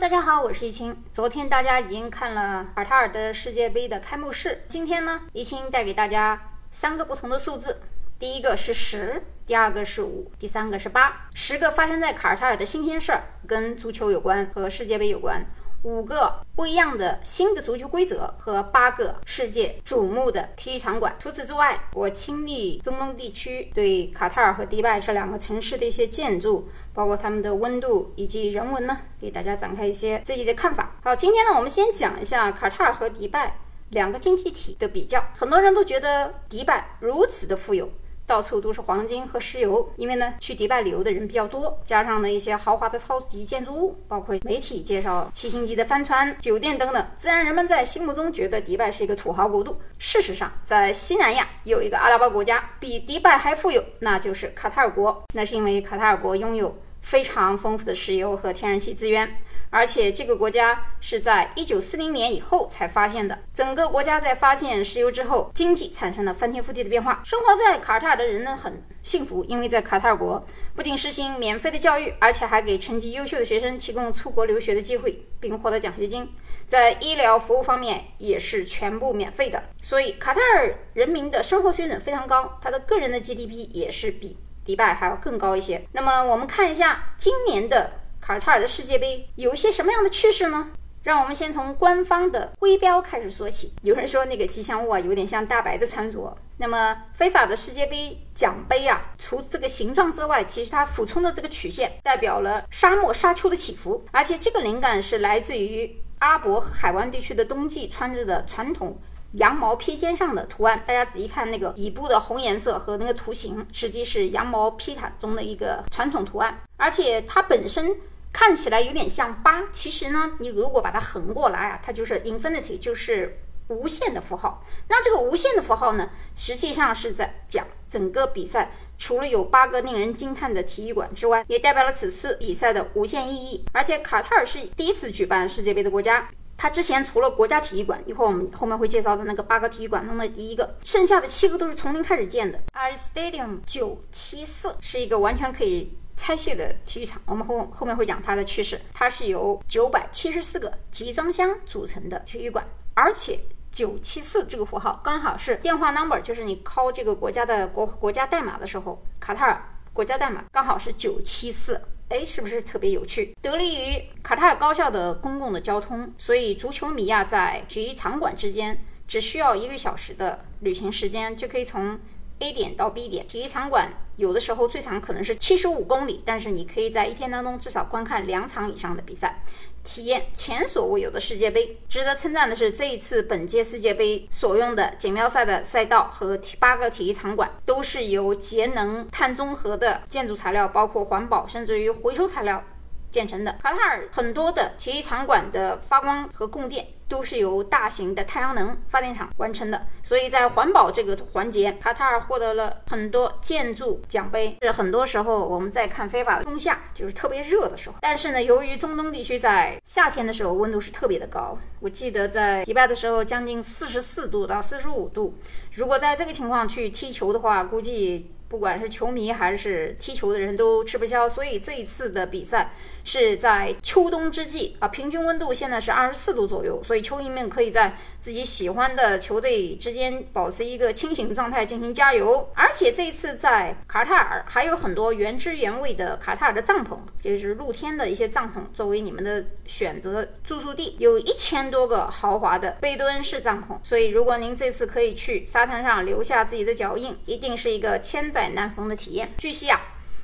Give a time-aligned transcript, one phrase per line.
[0.00, 0.96] 大家好，我是易清。
[1.12, 7.82] 昨天大家已经看了卡塔尔的世界杯的开幕式，今天呢，易清带给大家三个不同的数字，
[8.18, 11.28] 第一个是十，第二个是五，第三个是八。
[11.34, 15.44] 十个发生在卡塔尔的新鲜事儿，跟足球有关，和世界杯有关。
[15.84, 21.16] 五个不一样的新的足球规则和八个世界瞩目的体育场馆。
[21.18, 30.96] 除此之外，我亲历中东地区对卡塔尔和迪拜这两个城市的一些建筑，包括他们的温度以及人文呢，给大家展开一些自己的看法。
[31.02, 33.58] 好，今天呢，我们先讲一下卡塔尔和迪拜
[33.90, 35.24] 两个经济体的比较。
[35.34, 37.90] 很多人都觉得迪拜如此的富有。
[38.26, 49.80] 到处都是黄金和石油，因为呢，去迪拜旅游的人比较多，加上呢一些豪华的超级建筑物，包括媒体介绍七星级的帆船、酒店等等，自然人们在心目中觉得迪拜是一个土豪国度。
[49.98, 55.22] 事实上，在西南亚有一个阿拉伯国家比迪拜还富有，那就是卡塔尔国。
[55.34, 59.36] 那是因为卡塔尔国拥有非常丰富的石油和天然气资源。
[59.72, 63.38] 而且这个国家是在一九四零年以后才发现的。
[63.54, 67.22] 整个国家在发现石油之后，经济产生了翻天覆地的变化。
[67.24, 76.30] 生活在卡塔尔的人呢很幸福，因为在卡塔尔国不仅实行免费的教育，而且还给成绩优秀的学生提供出国留学的机会，并获得奖学金。
[76.66, 79.62] 在医疗服务方面也是全部免费的。
[79.80, 85.82] 所以卡塔尔人民的生活水准非常高，他的个人的 GDP 也是比迪拜还要更高一些。
[85.92, 88.01] 那么我们看一下今年的。
[88.32, 90.70] 卡塔尔的世界杯有一些什么样的趣事呢？
[91.02, 93.74] 让我们先从官方的徽标开始说起。
[93.82, 96.34] 有人说那个吉祥物啊，有点像大白的穿着。
[96.56, 108.96] 那么非法的世界杯奖杯啊，除这个形状之外，其实它俯冲的这个曲线代表了沙漠沙丘的起伏，而且这个灵感是来自于阿拉伯海湾地区的冬季穿着的传统
[109.32, 110.82] 羊毛披肩上的图案。
[110.86, 117.94] 大家仔细看那个底部的红颜色和那个图形，实际是羊毛披毯中的一个传统图案，而且它本身。
[118.32, 123.38] 看起来有点像八，其实呢，你如果把它横过来啊，它就是 infinity，就是
[123.68, 124.64] 无限的符号。
[124.88, 133.64] 那这个无限的符号呢，实际上是在讲整个比赛除了有八个令人惊叹的体育馆之外，也代表了此次比赛的无限意义。
[133.72, 142.58] 而且卡塔尔是第一次举办世界杯的国家，它之前除了国家体育馆，一会儿我们后面会介绍的那个八个体育馆中的第一个，剩下的七个都是从零开始建的。
[142.72, 145.98] 而 Stadium 九七四是一个完全可以。
[146.16, 148.80] 拆卸的体育场，我们后后面会讲它的趋势。
[148.92, 153.40] 它是由九百七十四个集装箱组成的体育馆，而且
[153.70, 159.62] 九七四这个符号刚好是电话 number，就是你 call 这个国家的国国家代码的时候，卡塔尔
[159.92, 161.80] 国家代码刚好是九七四。
[162.08, 163.34] 哎，是不是特别有趣？
[163.40, 171.98] 得力于卡塔尔高效的公共的交通，所以足球迷啊，在体育场馆之间只需要一个小时的旅行时间，就可以从。
[172.42, 179.44] A 点到 B 点，体育场馆有的时候最长可能是七十五公里，但是你可以在一天当中至少观看两场以上的比赛，
[179.84, 181.78] 体验前所未有的世界杯。
[181.88, 192.64] 值得称赞的是，这一次本届世界杯所用的锦标赛的赛道和八个体育场馆都是由节能、碳中和的建筑材料，包括环保甚至于回收材料
[193.12, 193.52] 建成的。
[193.62, 196.84] 卡塔尔很多的体育场馆的发光和供电。
[197.08, 204.56] 都是由大型的太阳能发电厂完成的，所以在环保这个环节，卡塔尔获得了很多建筑奖杯。
[204.62, 207.96] 是很多时候我们在看非法的冬夏，就是特别热的时候。
[208.00, 215.34] 但是呢，由于中东地区在夏天的时候温度是特别的高，我记得在迪拜的时候将近四十四度到四十五度。
[215.74, 218.32] 如果在这个情况去踢球的话，估计。
[218.52, 222.70] 不管是球迷还是踢球的人都吃不消，所以这一次的比赛
[223.04, 232.48] 是在秋冬之际啊，平均温度现在是二十四度左右，所以球迷们可以在自己喜欢的球队之间保持一个清醒状态进行加油。
[232.54, 248.50] 而且这一次在卡塔尔还有很多原汁原味的卡塔尔的帐篷，就是露天的一些帐篷作为你们的选择住宿地，有一千多个豪华的贝多恩式帐篷，所以如果您这次可以去沙滩上留下自己的脚印，一定是一个千载。
[248.52, 249.32] 难逢的体验。
[249.38, 249.80] 据悉啊，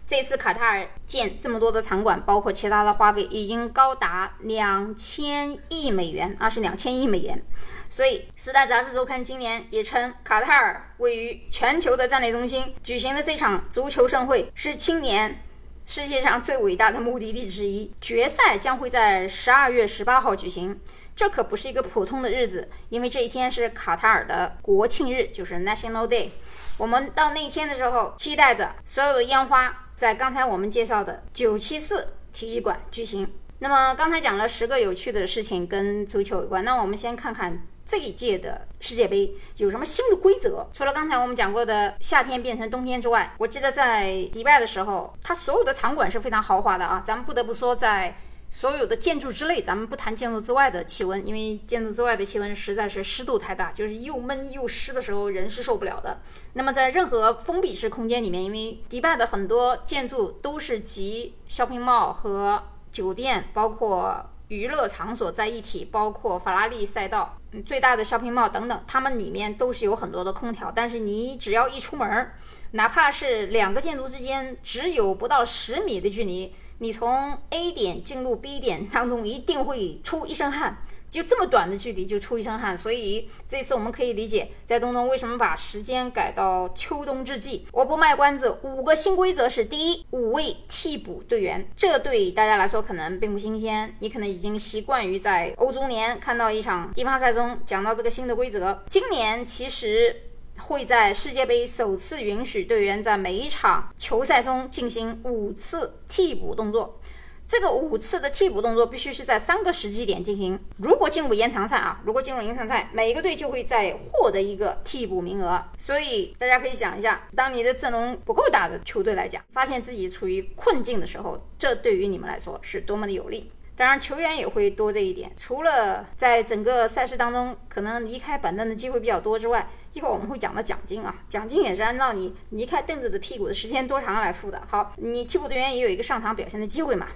[0.08, 7.44] 这次卡塔尔建这么多的场馆，包括其他的花费，已经高达两千亿美元，啊是两千亿美元。
[7.90, 15.43] 所以，《时代杂志周刊》今年也称，卡塔尔位于全球的战略中心，举行的这场足球盛会是青年
[15.84, 17.93] 世界上最伟大的目的地之一。
[18.00, 20.81] 决赛将会在十二月十八号举行，
[21.14, 26.31] 这可不是一个普通的日子，因为这一天是卡塔尔的国庆日，就是 National Day。
[26.78, 33.28] 我们到那一天的时候，期待着所有的烟花在刚才我们介绍的九七四体育馆举行。
[33.58, 40.64] 那么刚才讲了十个有趣的事情跟足球有关，那我们先看看这一届的世界杯有什么新的规则。
[40.72, 47.02] 除了刚才我们讲过的夏天变成冬天之外，我记得在迪拜的时候，它所有的场馆是非常豪华的啊。
[47.04, 48.16] 咱们不得不说，在
[48.50, 56.20] 所有的建筑之内，咱们不谈建筑之外的气温，因为建筑之外的气温实在是湿度太大，就是又闷又湿的时候，人是受不了的。
[56.54, 67.36] 那么在任何封闭式空间里面，因为迪拜的很多建筑都是集 shopping mall 和酒店，包括娱乐场所在一起，包括法拉利赛道、
[67.66, 70.72] 最大的 shopping mall 等等，它们里面都是有很多的空调。
[70.74, 72.32] 但是你只要一出门，
[72.70, 76.54] 哪怕是两个建筑之间只有不到十米的距离。
[76.78, 80.78] 你从 A 点进入 B 点当中，一定会出一身汗，
[81.10, 87.66] 就这么短的距离就出一身汗，所以这次我们可以理解，在东东为什么把时间改到秋冬之际。
[87.72, 98.84] 我不卖关子，五个新规则是：第一，五位替补队员，这对大家来说可能并不新鲜，你可能已经习惯于在欧足联看到一场地方赛中讲到这个新的规则。
[98.88, 100.27] 今年其实。
[100.58, 107.00] 会在世界杯首次允许队员在每一场球赛中进行五次替补动作。
[107.46, 110.60] 这个五次的替补动作必须是在三个时机点进行。
[110.76, 115.64] 如果进入延长赛啊，如果进入延长赛，每一个队就会再获得一个替补名额。
[115.78, 123.50] 所以大家可以想一下，当你的阵容不够大的球队来讲，发现自己处于困境的时候，这对于你们来说是多么的有利。
[123.78, 125.30] 当然，球员也会多这一点。
[125.36, 134.60] 除了在整个赛事当中可能离开板凳的机会比较多之外，一会儿我们会讲到奖金啊，奖金也是按照你离开凳子的屁股的时间多长来付的。
[134.66, 137.06] 好，你替补队员也有一个上场表现的机会嘛。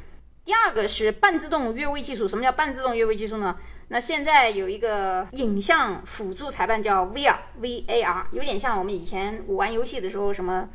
[0.44, 2.29] 第二个是半自动越位技术。
[2.29, 3.56] 什么叫半自动越位技术呢？
[3.88, 10.69] 那现在有一个影像辅助裁判叫 VAR，VAR 有点像我们以前玩游戏的时候什么。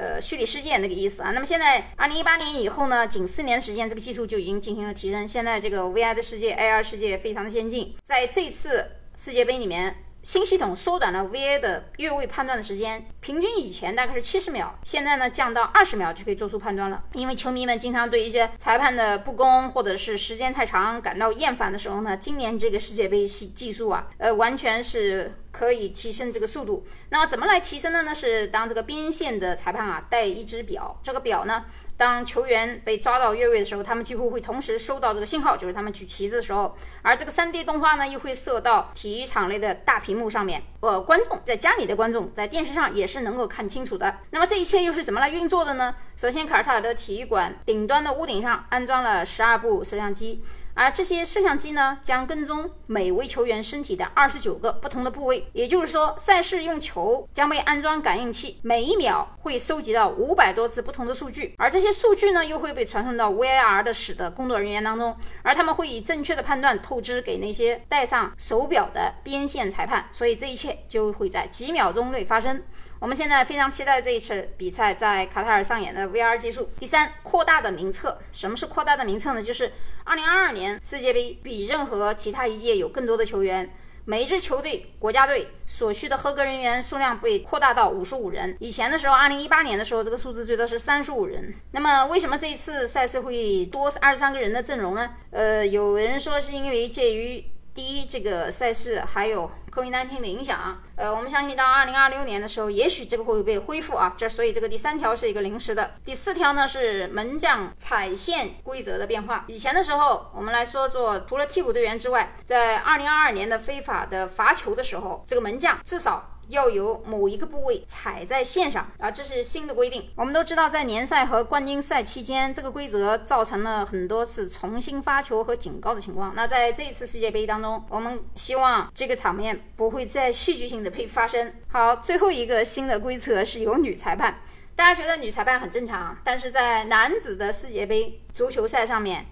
[0.00, 1.30] 呃，虚拟世界那个意思啊。
[1.32, 5.28] 那么现在，二零一八年以后呢，仅四年时间，这个技术就已经进行了提升。
[5.28, 9.94] 现在这个 V I 的世界、AR 世界非常的先进，在这次世界杯里面。
[10.22, 17.02] 新系统缩短了 VA 的越位判断的时间，平均以前大概是七十秒，现在呢降到二十秒就可以做出判断了。
[17.14, 26.86] 因为球迷们经常对一些裁判的不公或者是时间太长感到厌烦的时候呢，今年这个世界杯系技术啊，呃，完全是可以提升这个速度。
[27.08, 28.14] 那么怎么来提升的呢？
[28.14, 31.64] 是当这个边线的裁判啊带一只表，这个表呢。
[32.00, 36.74] 当球员被抓到越位的时候，他们几乎会同时收到这个信号，就是他们举旗子的时候。
[37.02, 44.16] 而这个 3D 动画呢，又会射到体育场内的大屏幕上面，呃，观众在家里的观众在电视上也是能够看清楚的。
[44.30, 45.94] 那么这一切又是怎么来运作的呢？
[46.16, 50.42] 首先，卡尔塔尔的体育馆顶端的屋顶上安装了十二部摄像机。
[50.74, 55.46] 而这些摄像机呢，将跟踪每位球员身体的二十九个不同的部位。
[55.52, 61.54] 也就是说，赛事用球将被安装感应器，每一秒会收集到五百多次不同的数据。
[61.58, 70.08] 而这些数据呢，又会被传送到 VAR 的室的工作人员当中，而他们会以正确的判断透支给那些戴上手表的边线裁判。
[70.12, 72.62] 所以这一切就会在几秒钟内发生。
[73.00, 76.68] 我们现在非常期待这一次比赛在卡塔尔上演的 VR 技术。
[76.78, 78.18] 第三，扩大的名册。
[78.30, 79.42] 什么是扩大的名册呢？
[79.42, 79.72] 就是
[80.04, 83.70] 2022年世界杯比任何其他一届有更多的球员，
[84.04, 88.54] 每一支球队国家队所需的合格人员数量被扩大到55人。
[88.60, 91.54] 以前的时候，2018年的时候，这个数字最多是35人。
[91.70, 95.08] 那么，为什么这一次赛事会多23个人的阵容呢？
[95.30, 97.42] 呃，有人说是因为介于。
[97.72, 104.14] 第一，这个赛事还有 COVID-19 的影响啊，呃，我们相信到二零二六年的时候，也许这个会被恢复啊。
[104.16, 105.92] 这所以这个第三条是一个临时的。
[106.04, 109.44] 第四条呢是门将踩线规则的变化。
[109.46, 116.36] 以前的时候，我们来说做，除了替补队员之外，在二零二二年的非法的罚球的时候，这个门将至少。
[116.50, 120.10] 要有某一个部位踩在线上啊，这是新的规定。
[120.16, 126.34] 我们都知道，在联赛和冠军赛期间，这个规则造成了很多次重新发球和警告的情况。
[126.34, 131.52] 那在这一次世界杯当中，我们希望这个场面不会再戏剧性的被发生。
[131.68, 134.40] 好，最后一个新的规则是有女裁判，
[134.74, 139.26] 大家觉得女裁判很正常，但是在男子的世界杯足球赛上面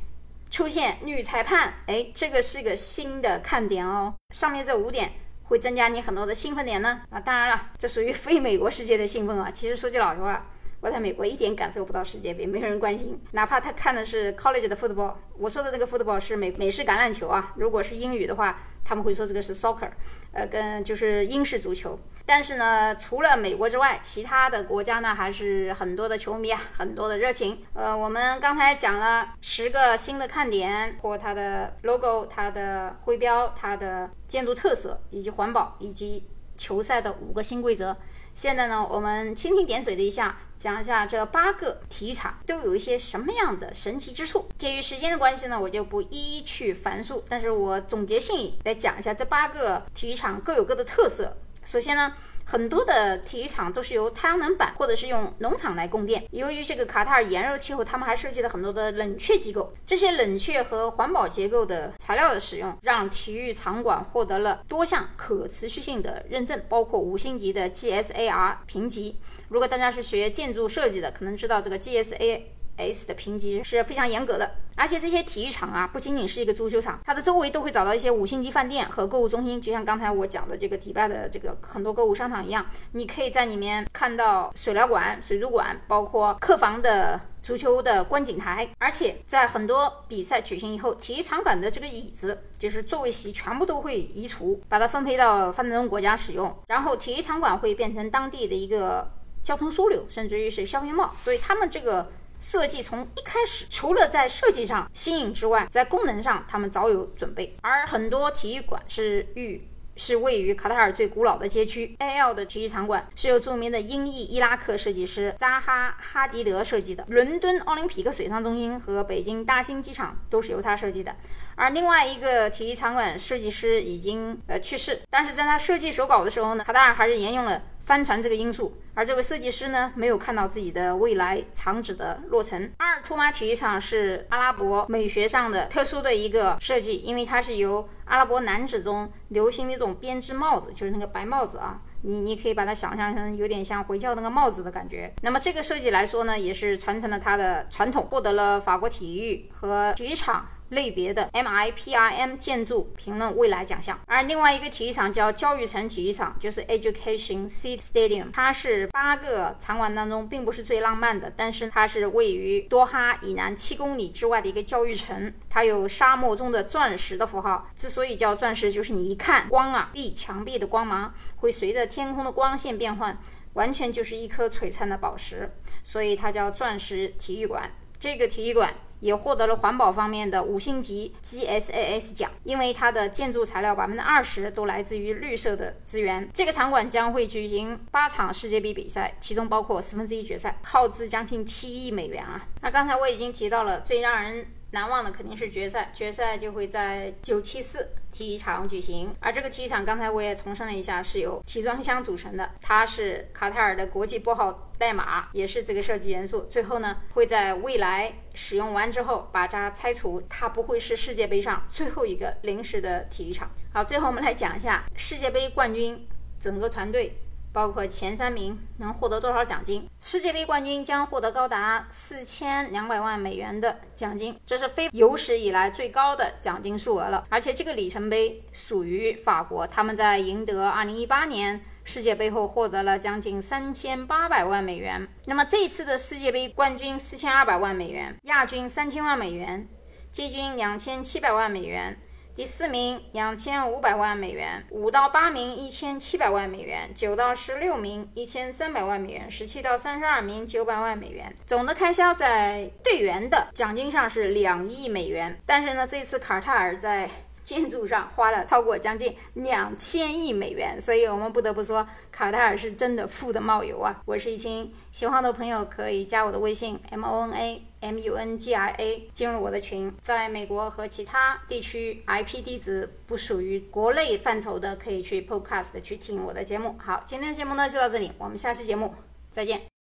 [0.51, 4.15] 出现女裁判，哎，这个是个新的看点哦。
[4.33, 5.13] 上面这五点。
[5.49, 7.21] 会增加你很多的兴奋点呢啊！
[7.21, 9.51] 当然了，这属于非美国世界的兴奋啊。
[9.53, 10.47] 其实说句老实话。
[10.81, 15.13] 我在美国一点感受不到世界杯，没有人关心，哪怕他看的是 college 的 football。
[15.37, 18.57] 我说的这个 football 是美美式橄榄球啊，如果是英语的话，
[18.89, 19.91] 他们会说这个是 soccer，
[20.33, 21.99] 呃，跟就是英式足球。
[22.25, 27.63] 但是呢，除了美国之外，其他的国家呢还是很多的球迷啊，很多的热情。
[27.75, 36.27] 呃，我们刚才讲了十个新的看点，或它的 logo、它的徽标、它的建筑特色，以及环保，以及
[36.57, 37.95] 球赛的五个新规则。
[38.41, 44.49] 现在呢，我们蜻蜓点水的一下，讲一下这八个体育场都有一些什么样的神奇之处。
[44.57, 51.37] 鉴于时间的关系呢，我就不一一去繁述，但是我总结性来讲一下这八个体育场各有各的特色。
[51.65, 52.15] 首先呢，
[52.51, 56.25] 很多的体育场都是由太阳能板或者是用农场来供电。
[56.31, 59.71] 由于这个卡塔尔炎热气候，他们还设计了很多的冷却机构。
[59.87, 69.19] 这些冷却和环保结构的材料的使用，让体育场馆获得了多项可持续性的认证，包括五星级的 GSAR 评级。
[69.51, 72.45] 如果大家是学建筑设计的，可能知道这个 GSA。
[72.79, 99.11] S 的评级是非常严格的，而且这些体育场啊，不仅仅是一个足球场，它的周围都会找到一些五星级饭店和购物中心，就像刚才我讲的这个迪拜的这个很多购物商场一样，你可以在里面看到水疗馆、水族馆，包括客房的足球的观景台，而且在很多比赛举行以后，体育场馆的这个椅子就是座位席全部都会移除，把它分配到发展中国家使用，然后体育场馆会变成当地的一个
[99.43, 102.09] 交通枢纽，甚至于是消费贸，所以他们这个。
[102.39, 107.57] 设计从一开始，除了在设计上新颖之外，在功能上他们早有准备。
[107.63, 111.97] 而很多体育馆是域是位于卡塔尔最古老的街区。
[111.99, 117.05] AL 的体育场馆是由著名的英裔伊拉克设计师扎哈哈迪德设计的。
[117.09, 121.17] 伦敦奥林匹克水上中心和北京大兴机场都是由他设计的。
[121.57, 127.61] 而另外一个体育场馆设计师已经呃去世，但是在他设计手稿的时候呢，卡塔尔还是沿用了。
[127.89, 132.71] 帆船这个因素，而这位设计师呢，没有看到自己的未来厂址的落成。
[132.77, 145.15] 阿尔图马体育场是阿拉伯美学上的特殊的一个设计，因为它是由阿拉伯男子中流行的一种编织帽子，就是那个白帽子啊，你你可以把它想象成有点像回教那个帽子的感觉。
[145.23, 150.47] 那么这个设计来说呢，也是传承了它的传统，获得了法国体育和体育场。
[150.71, 167.71] 类别的 MIPRM 建筑评论未来奖项，而另外一个体育场叫教育城体育场，就是 Education City Stadium，它是八个场馆当中并不是最浪漫的，但是它是位于多哈以南七公里之外的一个教育城，它有沙漠中的钻石的符号。
[167.75, 173.19] 之所以叫钻石，就是你一看光啊，壁墙壁的光芒会随着天空的光线变换，
[173.55, 175.51] 完全就是一颗璀璨的宝石，
[175.83, 177.71] 所以它叫钻石体育馆。
[177.99, 178.75] 这个体育馆。
[179.01, 186.29] 也获得了环保方面的五星级 GSAS 奖，因为它的建筑材料百分之二十都来自于绿色的资源。
[186.33, 192.47] 这个场馆将会举行八场世界杯比赛，其中包括四分之一决赛，耗资将近七亿美元啊！
[192.63, 194.47] 那刚才我已经提到了，最让人。
[194.71, 199.15] 难忘的肯定是决赛，决赛就会在九七四体育场举行。
[199.21, 206.43] 而这个体育场，刚才我也重申了一下，是由集装箱组成的，它是卡塔尔的国际拨号代码，也是这个设计元素。
[206.51, 213.51] 最后呢，会在未来使用完之后把它拆除，它不会是世界杯上最后一个临时的体育场。
[213.73, 216.07] 好，最后我们来讲一下世界杯冠军
[216.39, 217.19] 整个团队。
[217.53, 219.89] 包括前三名能获得多少奖金？
[220.01, 227.27] 世界杯冠军将获得高达四千两百万美元的奖金，这是非有史以来最高的奖金数额了。
[227.29, 235.09] 而且这个里程碑属于法国，他们在赢得2018年世界杯后获得了将近三千八百万美元。
[235.25, 239.67] 那么这次的世界杯冠军四千二百万美元，亚军三千万美元，
[240.13, 241.99] 季军两千七百万美元。
[242.39, 251.35] 第四名两千五百万美元，五到八名一千七百万美元，九到十六名一千三百万美元，十七到三十二名九百万美元。
[251.45, 255.37] 总的开销在队员的奖金上是两亿美元。
[255.45, 257.11] 但是呢，这次卡塔尔在
[257.49, 264.03] 建筑上花了超过将近两千亿美元，所以我们不得不说，卡塔尔是真的富的冒油啊！
[264.05, 267.63] 我是一清，喜欢的朋友可以加我的微信 m o n a。
[267.81, 276.75] M U N G I A 进入我的群，在美国和其他地区 IP 地址不属于国内范畴的，可以去 Podcast 去听我的节目。
[276.77, 278.93] 好，今天的节目呢就到这里，我们下期节目
[279.31, 279.69] 再见。